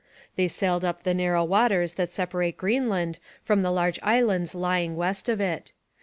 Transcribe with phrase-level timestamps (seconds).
[0.35, 5.29] They sailed up the narrow waters that separate Greenland from the large islands lying west
[5.29, 5.73] of it.